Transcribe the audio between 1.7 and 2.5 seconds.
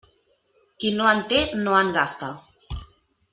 en gasta.